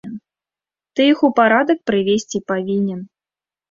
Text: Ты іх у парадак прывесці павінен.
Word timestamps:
Ты 0.93 1.01
іх 1.11 1.19
у 1.31 1.31
парадак 1.41 1.79
прывесці 1.93 2.45
павінен. 2.53 3.09